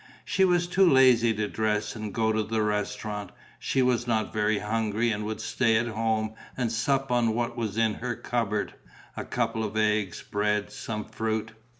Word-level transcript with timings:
She 0.25 0.43
was 0.43 0.65
too 0.65 0.89
lazy 0.89 1.31
to 1.35 1.47
dress 1.47 1.95
and 1.95 2.11
go 2.11 2.31
to 2.31 2.41
the 2.41 2.63
restaurant. 2.63 3.31
She 3.59 3.83
was 3.83 4.07
not 4.07 4.33
very 4.33 4.57
hungry 4.57 5.11
and 5.11 5.25
would 5.27 5.39
stay 5.39 5.77
at 5.77 5.89
home 5.89 6.33
and 6.57 6.71
sup 6.71 7.11
on 7.11 7.35
what 7.35 7.55
was 7.55 7.77
in 7.77 7.93
her 7.93 8.15
cupboard: 8.15 8.73
a 9.15 9.23
couple 9.25 9.63
of 9.63 9.77
eggs, 9.77 10.23
bread, 10.23 10.71
some 10.71 11.05
fruit. 11.05 11.51